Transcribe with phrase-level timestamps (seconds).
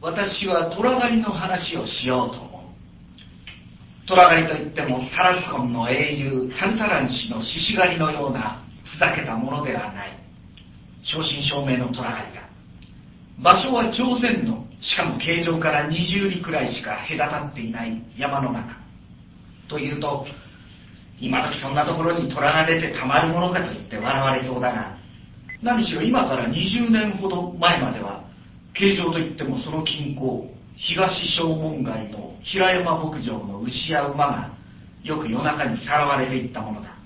[0.00, 4.06] 私は虎狩りの話をしようと思う。
[4.06, 10.18] 虎狩りといってもタラスコンの英雄タルタラン氏の獅子狩りのようなふざけたものではない。
[11.02, 12.48] 正真正銘の虎狩りだ。
[13.42, 18.76] 場所は朝鮮のしかも形状から20里くらいしか隔たっていない山の中。
[19.68, 20.26] というと
[21.20, 24.96] 今時そんなところに虎が出てたまるものかと言って笑われそうだが
[25.60, 28.27] 何しろ今から20年ほど前までは
[28.74, 34.50] 形状といってもその近郊東正門街の平山牧場の牛や馬が
[35.02, 36.96] よく夜中にさらわれていったものだ。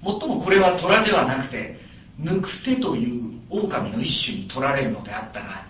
[0.00, 1.78] もっともこれは虎ではなくて
[2.20, 5.66] 抜く手という狼の一種に取られるのであったが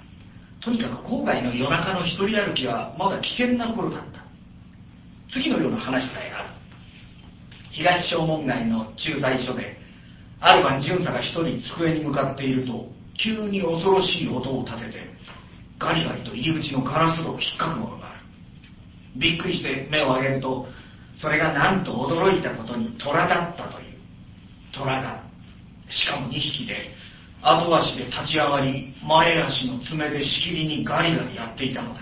[0.63, 4.25] とにかく郊外の夜中の一人歩きはまだ危険な頃だった。
[5.33, 6.49] 次のような話さえある。
[7.71, 9.77] 東正門街の駐在所で
[10.41, 12.87] ある晩巡査が一人机に向かっていると
[13.23, 15.15] 急に恐ろしい音を立てて
[15.79, 18.21] ガリガリと入り口のガラス戸を引っかくものがある。
[19.17, 20.67] びっくりして目を上げると
[21.17, 23.95] それがなんと驚いたことに虎だったという。
[24.73, 25.23] 虎が
[25.89, 26.91] しかも2匹で
[27.43, 32.01] 後足で立ち上がり前足の爪でしきりにガリガリやっていたのだ。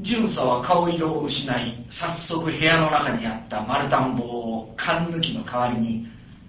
[0.00, 6.06] 巡査は顔色を失い早速部屋の中にあった丸太棒を缶抜きの代わりに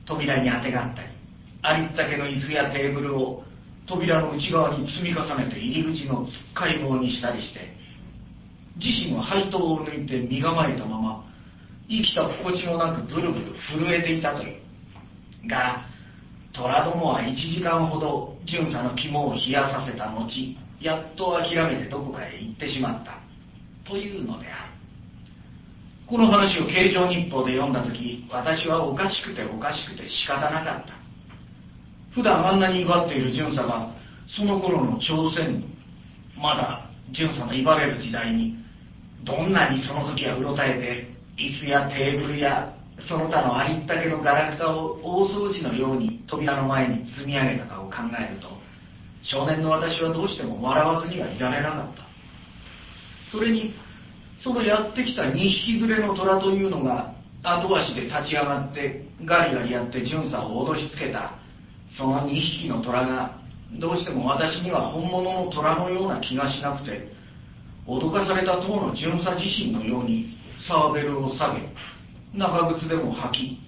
[0.07, 1.09] 扉にあてがったり
[1.61, 3.43] ありったけの椅子やテーブルを
[3.87, 7.75] 扉の内側に積み重ねて入り口のつっかい棒にしたりして
[8.77, 11.25] 自身は配当を抜いて身構えたまま
[11.87, 14.65] 生きた心地もなくブルブル震えていたという。
[15.47, 15.85] が
[16.53, 20.27] 虎どもは1時間ほど巡査の肝を冷やさせた後
[20.81, 23.19] やっと諦めてどこかへ行ってしまった。
[23.87, 24.73] というのである。
[26.07, 31.04] この話を慶常日報で読んだ時私はおかしくておかしくて仕方なかった。
[32.15, 33.91] 普段あんなに威張っている巡査が
[34.27, 35.63] その頃の朝鮮
[36.41, 38.55] まだ巡査の威張れる時代に
[39.25, 40.79] どんなにその時はうろたえ
[41.37, 42.73] て椅子やテーブルや
[43.07, 48.47] その他のありったけのガラクタを大掃除のように扉の前に積み上げたかを考えると
[49.21, 52.05] 少年の私はどうしても笑わずにはいられなかった。
[53.31, 53.73] それに
[54.37, 57.13] そのやってきた2匹連れの虎というのが
[57.43, 61.39] 後足で立ち上がってガリガリやって巡査を脅しつけた。
[61.97, 63.39] その2匹の虎が
[63.79, 67.11] どうしても私には本物の虎のような気がしなくて
[67.87, 71.61] 脅かされた党の巡査自身のようにサーベルを下げ
[72.33, 73.59] 長靴でも履き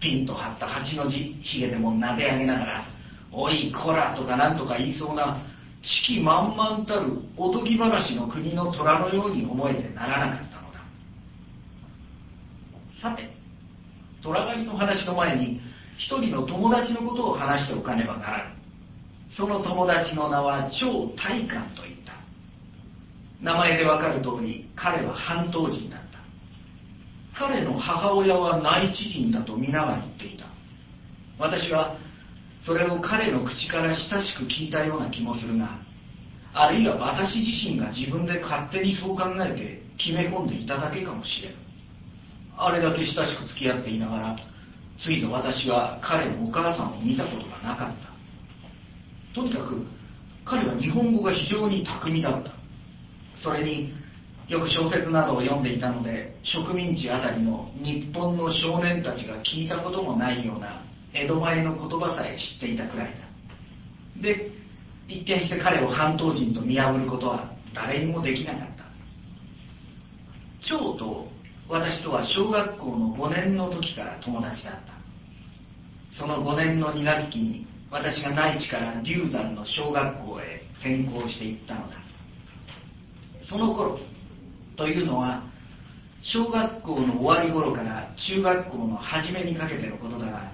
[0.00, 2.84] ピンと張った八の字ひげでも撫で上げながら
[3.32, 5.38] 「おいこら」とかなんとか言いそうな
[5.82, 10.80] 四季満々たるおとぎ話の国の虎のように思えてならなかったのだ。
[13.00, 13.30] さて
[14.22, 15.60] 虎狩りの話の前に
[15.96, 18.56] 一人の友達のことを話しておかねばならぬ
[19.36, 22.12] その友達の名は超大官といった。
[23.42, 26.18] 名前でわかる通り彼は半島人だった。
[27.38, 30.46] 彼の母親は内地人だと皆が言っていた。
[31.38, 31.98] 私は
[32.64, 35.78] それを彼の口から親しく聞いたような気もするが
[36.54, 41.52] あるいは私自身が自分で勝手にそう考えて決め込んでいただけかもしれん。
[42.56, 44.36] あれだけ親しく付き合っていながら
[44.98, 48.16] ついと私は彼のお母さんを見たことがなかった。
[49.34, 49.86] とにかく
[50.44, 52.50] 彼は日本語が非常に巧みだった。
[53.42, 53.92] それに
[54.48, 63.14] よく小説などを読んでいたので植民地あたりの日本の少年たちが聞いたこともないような江戸前の言葉さえ知っていたくらい
[64.16, 64.22] だ。
[64.22, 64.50] で
[65.08, 68.84] 一見して彼を半島人と見破ることは誰にもできなかった。
[70.66, 71.28] 長と
[71.68, 74.96] 私とは小学校の5年の時から友達だった。
[76.18, 81.96] その5年の2学期に私が内地から龍山の小学校へ転校していったのだ。
[83.48, 83.98] その頃
[84.76, 85.42] というのは
[86.22, 90.52] 小学校の終わり頃から中学校の初めにかけてのことだが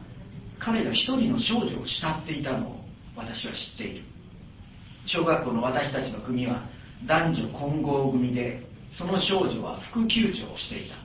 [0.58, 2.76] 彼が一人の少女を慕っていたのを
[3.16, 4.04] 私は知っている。
[5.06, 6.68] 小学校の私たちの組は
[7.06, 10.96] 男女混合組でその少女は副級長をしていた。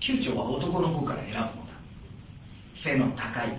[0.00, 1.50] 級長は男の方から選ぶのだ。
[2.82, 3.58] 背の高い。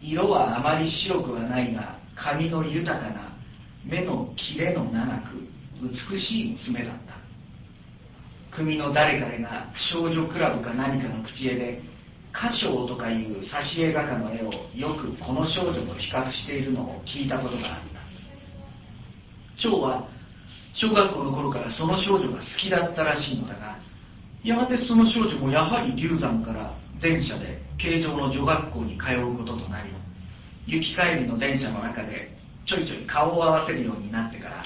[0.00, 3.36] 色はあまり白くはないが髪の豊かな
[3.84, 5.48] 目の切れの長く
[5.82, 8.56] 美しい娘だった。
[8.56, 11.82] 組の誰かが少女クラブか何かの口絵で
[12.32, 17.80] 歌唱とかいう挿絵画家の絵をよくこの少女と比較しているのを聞いたことがあっ
[19.56, 19.60] た。
[19.60, 20.08] 蝶は
[20.78, 23.78] 小学校の頃からその少女が好きだったらしいのだが
[24.44, 29.90] やがてその少女もやはり流山から電車で形状の女学校に通うこととなり
[30.66, 32.36] 行き帰りの電車の中で
[32.66, 34.64] ちょいちょい顔を合わせるようになってから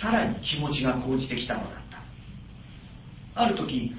[0.00, 1.70] さらに気持ちが高じてきたのだっ
[3.34, 3.42] た。
[3.42, 3.92] ある時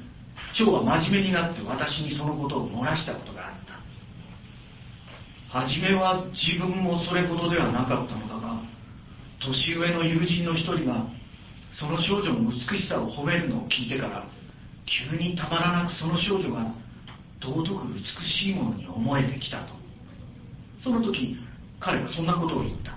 [0.57, 5.59] 蝶は真面目になって私にそのことを漏らしたことがあった。
[5.59, 8.61] 初めは自分もそれほどではなかったのだが
[9.39, 11.05] 年上の友人の一人が
[11.81, 14.27] その少女の美しさを褒めるのを聞いてから
[14.85, 16.71] 急にたまらなくその少女が
[17.41, 19.73] 尊く美しいものに思えてきたと。
[20.83, 21.37] その時
[21.79, 22.91] 彼はそんなことを言った。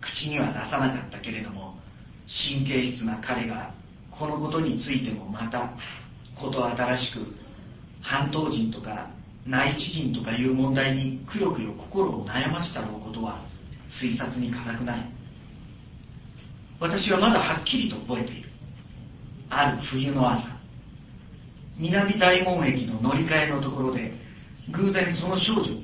[0.00, 1.74] 口には出さなかったけれども
[2.28, 3.74] 神経質な彼が
[4.16, 5.74] このことについてもまた
[6.40, 7.26] こと新しく
[8.00, 9.10] 半島人とか
[9.44, 13.44] 内地人とかいう問題にくよくよ心を悩ましたろうことは
[14.00, 15.19] 推察に難くない。
[16.80, 18.50] 私はまだはっきりと覚えている。
[19.50, 20.44] ある冬の朝
[21.76, 24.12] 南大門駅の乗り換えのところで
[24.72, 25.80] 偶然その少女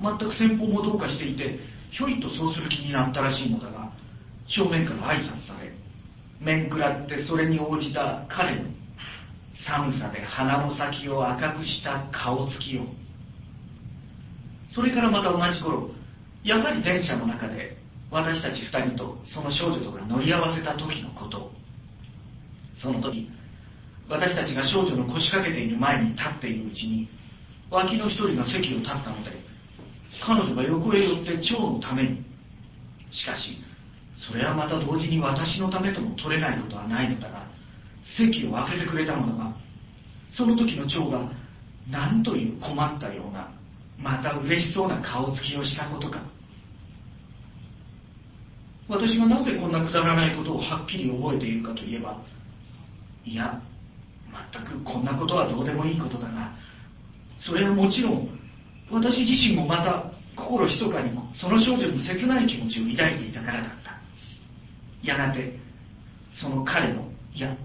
[0.00, 1.60] 全く先方もどうかしていて
[1.92, 3.92] ひょいとそうする気になったらしいのだが
[4.48, 5.72] 正面から挨拶され
[6.40, 8.68] 面食らってそれに応じた彼の
[9.64, 12.86] 寒さで鼻の先を赤くした顔つきを。
[14.70, 15.90] それからまた同じ頃
[16.42, 17.76] やはり電車の中で
[18.12, 21.50] 私たち二人とその少女とが乗り合わせた時のこと。
[22.76, 23.28] その時
[24.08, 27.08] 私たちが少女の腰掛けている前に立っているうちに
[27.70, 29.30] 脇の一人が席を立ったので
[30.24, 32.22] 彼女が横へ寄って蝶のために。
[33.12, 33.58] しかし
[34.16, 37.46] それはまた同時に私のためとも取れないことはないのだが
[38.16, 39.54] 席を空けてくれたのだが
[40.30, 41.30] その時の蝶が
[41.90, 43.52] 何という困ったような
[43.98, 46.22] また嬉しそうな顔つきをしたことか。
[48.88, 52.20] 私がなぜこんなくだらないことをはっきり覚えているかといえば
[53.24, 53.60] いや
[54.52, 56.52] 全くこんなことはどうでもいいことだが
[57.38, 58.28] それはもちろん
[58.90, 63.92] 私自身もまた心ひそかにその少女に切ない気持ちを抱いていたからだった。
[65.02, 65.58] やがて
[66.40, 67.56] その彼のいや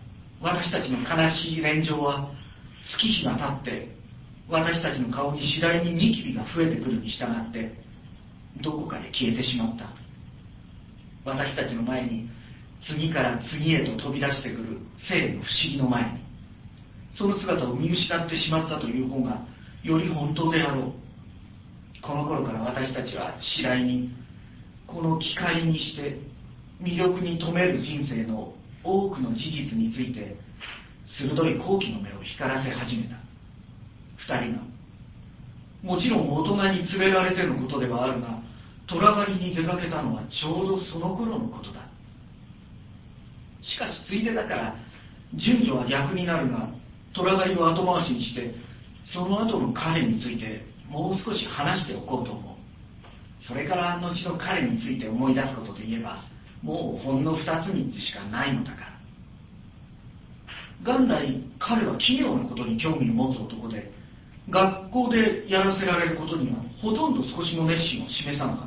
[0.42, 2.32] 私たちの悲しい連情は
[2.84, 3.98] 月日が経って
[4.50, 7.72] 私たちの顔に次第にニキビが増えてくるに従って
[8.62, 10.07] どこかで消えてしまった。
[11.28, 12.30] 私たちの前に
[12.88, 14.80] 次から次へと飛び出してくる
[15.10, 16.20] 生の不思議の前に
[17.12, 19.46] その姿を見失ってしまったという方が
[19.84, 20.92] より本当であろう。
[22.02, 24.12] この頃から私たちは次第に
[24.86, 26.20] この機会にして
[26.82, 28.54] 魅力に留める人生の
[28.84, 30.38] 多くの事実について
[31.20, 33.16] 鋭い好奇の目を光らせ始めた。
[34.18, 34.64] 二人が
[35.84, 38.37] もちろん大人に連れられてのことではあるが
[38.90, 41.82] 虎狩りに出かけたのはちょうどその頃のことだ。
[43.62, 44.76] しかしついでだから
[45.36, 46.70] 順序は逆になるが
[47.14, 48.54] 虎狩りを後回しにして
[49.14, 52.56] その後の彼についてもう少し話しておこうと思う。
[53.46, 56.24] それから後の彼について思い出すことといえば
[56.62, 58.98] もうほんの二つ三つしかないのだから。
[60.84, 63.92] 元来彼は奇妙なことに興味を持つ男で
[64.50, 68.67] 学校でやらせられることにはほとんど少しも熱心を示さなかっ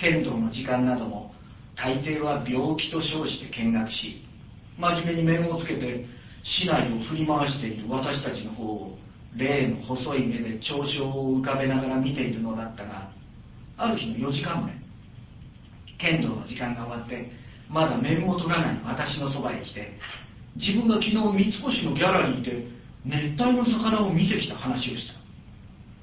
[0.00, 1.32] 剣道の時間なども
[1.76, 4.24] 大抵は病気と称して見学し
[4.78, 6.06] 真面目に面をつけて
[6.42, 8.98] 市内を振り回している私たちの方を
[9.36, 13.12] 例の細い目で嘲笑を浮かべながら見ているのだったが
[13.76, 14.72] ある日の4時間目
[15.98, 17.30] 剣道の時間が終わって
[17.68, 19.98] まだ面も取らない私のそばへ来て
[20.56, 22.66] 自分が昨日三越のギャラリーで
[23.04, 25.14] 熱帯の魚を見てきた話をした。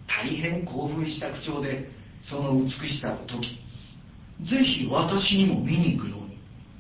[0.07, 1.89] 大変興奮した口調で
[2.27, 3.66] その美しさを説き
[4.43, 6.37] ぜひ私にも見に行くように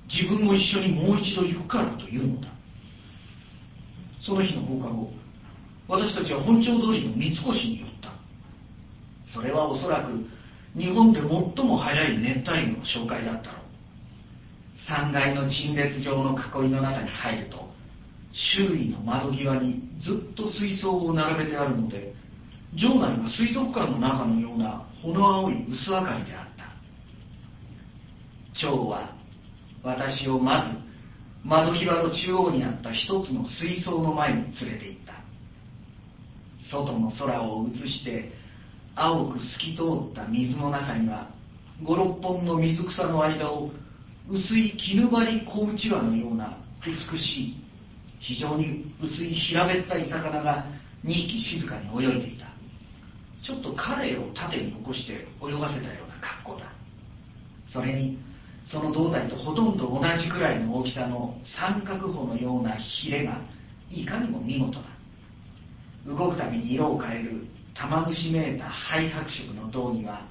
[0.07, 2.47] 自分も一緒にもう一度行くからというのだ。
[4.21, 5.11] その日の放課後
[5.87, 8.11] 私たちは本町通りの三越に寄った。
[9.33, 10.11] それはおそらく
[10.77, 11.29] 日本で最
[11.65, 13.67] も早い熱帯魚の紹介だったろう。
[14.87, 17.69] 3階の陳列状の囲いの中に入ると
[18.31, 22.13] 周囲の窓際にずっと水槽を並べてあるので
[22.73, 26.46] 場内は水族館の中のようなほの青い薄明かりであった。
[28.59, 29.15] 蝶は
[29.83, 30.87] 私をまず
[31.47, 35.13] 窓際の中央にあった一つの水槽の前に連れて行った。
[36.69, 38.33] 外の空を映して
[38.95, 41.29] 青く透き通った水の中には
[41.83, 43.71] 56本の水草の間を
[44.29, 47.63] 薄い絹張り小うちわのような美しい
[48.19, 50.65] 非常に薄い平べったい魚が
[51.05, 52.47] 2匹静かに泳いでいた。
[53.45, 56.65] ちょっと彼を縦に起こして泳がせたような格好だ。
[57.71, 58.17] それに
[58.69, 63.41] その胴体とほとんど同じくらいの大きさの三角穂のようなヒレが
[63.89, 64.85] いかにも見事だ。
[66.05, 70.25] 動くたびに色を変える玉虫めいた灰白色の胴には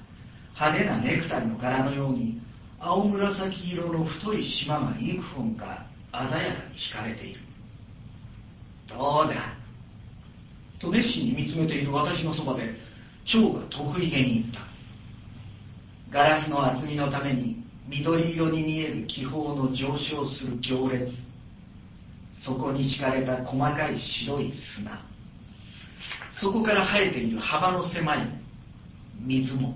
[0.55, 2.39] 派手なネクタイの柄のように
[2.79, 6.41] 青紫色の太い島が幾本か鮮やかに
[6.77, 7.41] 引かれている。
[8.87, 9.53] どうだ?
[10.79, 12.75] と熱心に見つめている私のそばで
[13.25, 14.76] 蝶が得意げに言った。
[16.11, 21.11] ガラスの厚みのために緑色に見える気泡の上昇する行列。
[22.45, 25.01] そこに敷かれた細かい白い砂。
[26.39, 28.27] そこから生えている幅の狭い
[29.21, 29.75] 水も。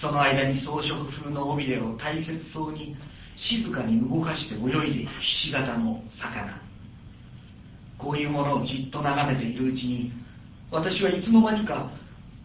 [0.00, 2.96] その間に装飾風の尾びれを大切そうに
[3.36, 6.60] 静かに動かして泳いでいるひし形の魚。
[7.98, 10.12] こういうものをじっと眺めているうちに
[10.70, 11.90] 私はいつの間にか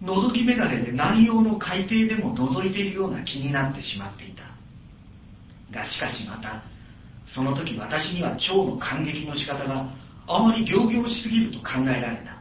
[0.04, 4.44] 覗き眼鏡で南洋の海底でも覗いているような気になってしまっていた。
[5.74, 6.64] がしかしまた
[7.34, 9.94] その時私には蝶の感激の仕方が
[10.28, 12.38] あまり仰々しすぎると考えられた。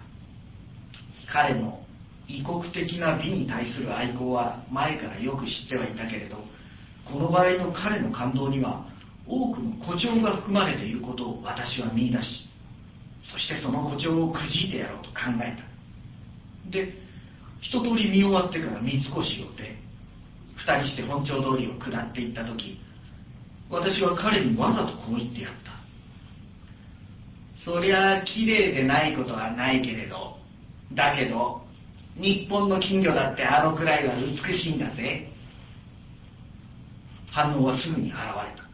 [1.33, 1.81] 彼の
[2.29, 6.39] 異国的な美に対する愛好は前からよく知ってはいたけれど
[7.05, 8.87] この場合の彼の感動には
[9.27, 12.49] 多くの誇張が含まれていることを私は見出し
[13.33, 15.57] そしてその誇張をくじいてやろうと考え
[16.65, 16.71] た。
[16.71, 17.06] で
[17.61, 19.77] 一通り見終わってから三越を出
[20.57, 22.81] 二人して本町通りを下っていった時
[23.71, 25.77] 私は彼にわざとこう言ってやった。
[27.65, 30.37] そりゃ綺麗でないことはないけれど
[30.95, 31.63] だけど
[32.15, 35.29] 日本の金魚だってあのくらいは美しいんだぜ。
[37.33, 38.17] 反応はすぐに現れ
[38.57, 38.67] た。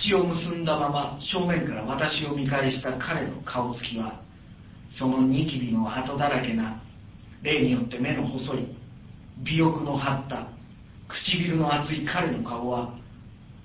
[0.00, 4.20] 口を結んだまま正面から私を見返した彼の顔つきは
[4.96, 6.82] そのニキビの跡だらけな
[7.44, 8.76] 例によって目の細い
[9.42, 10.48] 尾翼の張った
[11.08, 12.94] 唇の厚い彼の顔は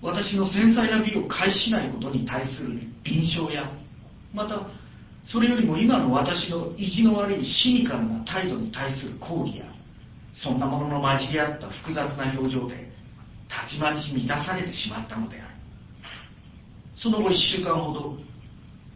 [0.02, 3.72] 私の繊細な美を介しないことに対する敏捷や
[4.34, 4.68] また
[5.26, 9.66] それよりも今の私の意地の悪いシニカルな態度に対する抗議や
[10.44, 12.90] そんなものの混じり合った複雑な表情で
[13.48, 15.56] たちまち満たされてしまったのである。
[16.96, 18.18] その後1週間ほど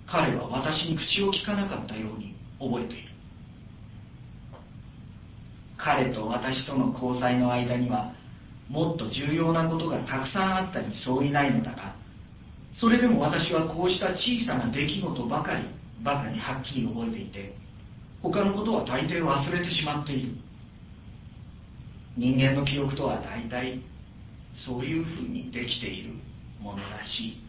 [0.05, 3.12] 彼は私に口を聞かなかったように覚えている。
[5.83, 8.13] 彼と私との交際の間には
[8.69, 11.95] もっと重要なことがたくさんあったに相違ないのだが
[12.79, 15.65] それでも私はこうした小さな出来事ばかり
[16.01, 17.53] ばかりはっきり覚えていて
[18.21, 20.37] 他のことは大抵忘れてしまっている。
[22.15, 23.81] 人間の記憶とは大体
[24.65, 26.13] そういうふうにできている
[26.61, 27.42] ものらしい。